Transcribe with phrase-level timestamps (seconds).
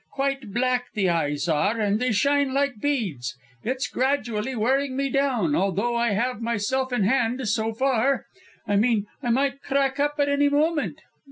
[0.13, 3.35] "Quite black the eyes are, and they shine like beads!
[3.63, 8.25] It's gradually wearing me down, although I have myself in hand, so far.
[8.67, 11.01] I mean I might crack up at any moment.